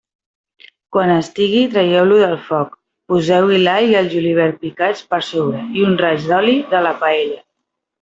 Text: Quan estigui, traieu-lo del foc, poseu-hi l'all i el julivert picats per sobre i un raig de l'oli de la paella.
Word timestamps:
Quan 0.95 1.11
estigui, 1.15 1.59
traieu-lo 1.75 2.17
del 2.23 2.33
foc, 2.47 2.73
poseu-hi 3.13 3.61
l'all 3.67 3.95
i 3.95 4.01
el 4.03 4.13
julivert 4.17 4.61
picats 4.67 5.09
per 5.15 5.25
sobre 5.33 5.65
i 5.81 5.89
un 5.93 5.99
raig 6.05 6.31
de 6.33 6.37
l'oli 6.37 6.61
de 6.77 6.87
la 6.91 7.01
paella. 7.09 7.43